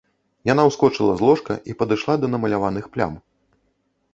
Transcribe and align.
Яна 0.51 0.63
ўскочыла 0.69 1.13
з 1.19 1.27
ложка 1.27 1.53
і 1.73 1.75
падышла 1.81 2.13
да 2.23 2.27
намаляваных 2.37 2.85
плям. 2.97 3.13